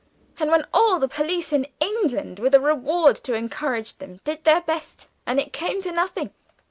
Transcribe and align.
And 0.39 0.49
when 0.49 0.65
all 0.73 0.97
the 0.97 1.07
police 1.07 1.53
in 1.53 1.67
England 1.79 2.39
(with 2.39 2.55
a 2.55 2.59
reward 2.59 3.17
to 3.17 3.35
encourage 3.35 3.99
them) 3.99 4.19
did 4.23 4.45
their 4.45 4.61
best, 4.61 5.09
and 5.27 5.39
it 5.39 5.53
came 5.53 5.79
to 5.83 5.91
nothing!" 5.91 6.31